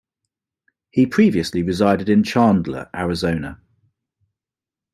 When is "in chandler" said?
2.09-2.89